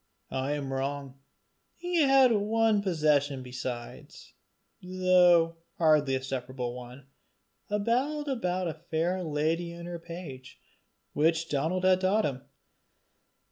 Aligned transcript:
I 0.31 0.53
am 0.53 0.73
wrong 0.73 1.19
he 1.75 2.01
had 2.01 2.31
one 2.31 2.81
possession 2.81 3.43
besides, 3.43 4.33
though 4.81 5.57
hardly 5.77 6.15
a 6.15 6.23
separable 6.23 6.73
one 6.73 7.05
a 7.69 7.77
ballad 7.77 8.27
about 8.27 8.67
a 8.67 8.73
fair 8.73 9.23
lady 9.23 9.71
and 9.71 9.87
her 9.87 9.99
page, 9.99 10.59
which 11.13 11.49
Donal 11.49 11.83
had 11.83 12.01
taught 12.01 12.25
him. 12.25 12.41